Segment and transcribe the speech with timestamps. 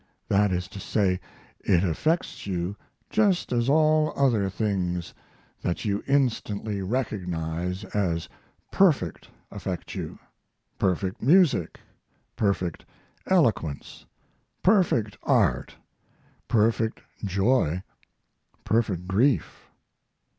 [0.29, 1.19] That is to say,
[1.59, 2.75] it affects you
[3.11, 5.13] just as all other things
[5.61, 8.27] that you instantly recognize as
[8.71, 10.17] perfect affect you
[10.79, 11.79] perfect music,
[12.35, 12.83] perfect
[13.27, 14.07] eloquence,
[14.63, 15.75] perfect art,
[16.47, 17.83] perfect joy,
[18.63, 19.69] perfect grief.